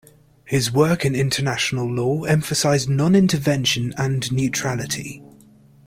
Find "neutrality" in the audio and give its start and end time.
4.31-5.21